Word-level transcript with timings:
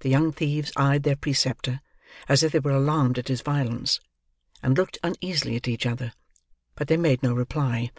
The 0.00 0.08
young 0.08 0.32
thieves 0.32 0.72
eyed 0.78 1.02
their 1.02 1.14
preceptor 1.14 1.82
as 2.26 2.42
if 2.42 2.52
they 2.52 2.58
were 2.58 2.70
alarmed 2.70 3.18
at 3.18 3.28
his 3.28 3.42
violence; 3.42 4.00
and 4.62 4.78
looked 4.78 4.96
uneasily 5.02 5.56
at 5.56 5.68
each 5.68 5.84
other. 5.84 6.14
But 6.74 6.88
they 6.88 6.96
made 6.96 7.22
no 7.22 7.34
reply. 7.34 7.90